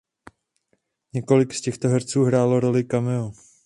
Několik 1.13 1.53
z 1.53 1.61
těchto 1.61 1.87
herců 1.87 2.23
hrálo 2.23 2.59
roli 2.59 2.83
cameo. 2.83 3.31